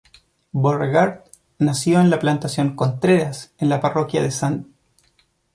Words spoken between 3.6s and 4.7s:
la parroquia de St.